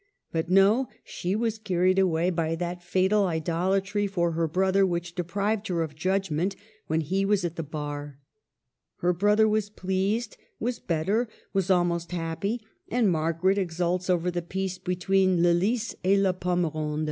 But 0.31 0.49
no; 0.49 0.87
she 1.03 1.35
was 1.35 1.59
car 1.59 1.81
ried 1.81 1.99
away 1.99 2.31
by 2.31 2.55
that 2.55 2.81
fatal 2.81 3.27
idolatry 3.27 4.07
for 4.07 4.31
her 4.31 4.47
brother 4.47 4.83
which 4.83 5.13
deprived 5.13 5.67
her 5.67 5.83
of 5.83 5.93
judgment 5.93 6.55
when 6.87 7.01
he 7.01 7.23
was 7.23 7.45
at 7.45 7.55
the 7.55 7.61
bar. 7.61 8.17
Her 9.01 9.13
brother 9.13 9.47
was 9.47 9.69
pleased, 9.69 10.37
was 10.59 10.79
better, 10.79 11.29
was 11.53 11.69
almost 11.69 12.13
happy, 12.13 12.61
and 12.89 13.11
Margaret 13.11 13.59
exults 13.59 14.09
over 14.09 14.31
the 14.31 14.41
peace 14.41 14.79
between 14.79 15.43
*' 15.43 15.43
le 15.43 15.53
lys 15.53 15.93
et 16.03 16.17
la 16.17 16.31
pomme 16.31 16.71
ronde." 16.73 16.99